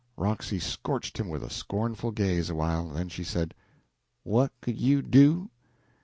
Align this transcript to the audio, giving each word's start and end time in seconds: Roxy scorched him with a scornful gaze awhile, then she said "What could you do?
Roxy 0.17 0.57
scorched 0.57 1.19
him 1.19 1.29
with 1.29 1.43
a 1.43 1.51
scornful 1.51 2.09
gaze 2.09 2.49
awhile, 2.49 2.89
then 2.89 3.07
she 3.07 3.23
said 3.23 3.53
"What 4.23 4.51
could 4.61 4.79
you 4.79 5.03
do? 5.03 5.51